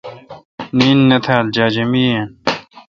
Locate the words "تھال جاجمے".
1.25-2.03